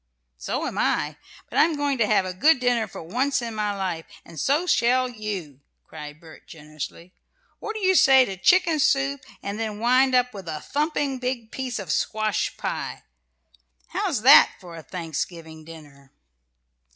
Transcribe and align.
"So 0.39 0.65
am 0.65 0.79
I. 0.79 1.17
But 1.47 1.59
I'm 1.59 1.75
going 1.75 1.99
to 1.99 2.07
have 2.07 2.25
a 2.25 2.33
good 2.33 2.59
dinner 2.59 2.87
for 2.87 3.03
once 3.03 3.39
in 3.39 3.53
my 3.53 3.77
life, 3.77 4.05
and 4.25 4.39
so 4.39 4.65
shall 4.65 5.07
you!" 5.07 5.59
cried 5.85 6.19
Bert, 6.19 6.47
generously. 6.47 7.13
"What 7.59 7.75
do 7.75 7.81
you 7.81 7.93
say 7.93 8.25
to 8.25 8.35
chicken 8.35 8.79
soup, 8.79 9.23
and 9.43 9.59
then 9.59 9.77
wind 9.77 10.15
up 10.15 10.33
with 10.33 10.47
a 10.47 10.59
thumping 10.59 11.19
big 11.19 11.51
piece 11.51 11.77
of 11.77 11.91
squash 11.91 12.57
pie? 12.57 13.03
How's 13.89 14.23
that 14.23 14.53
for 14.59 14.75
a 14.75 14.81
Thanksgiving 14.81 15.63
dinner?" 15.63 16.11